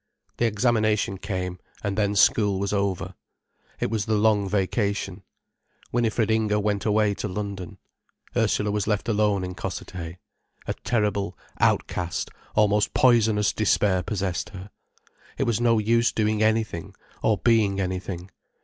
[0.37, 3.13] The examination came, and then school was over.
[3.79, 5.21] It was the long vacation.
[5.91, 7.77] Winifred Inger went away to London.
[8.35, 10.17] Ursula was left alone in Cossethay.
[10.65, 14.71] A terrible, outcast, almost poisonous despair possessed her.
[15.37, 18.31] It was no use doing anything, or being anything.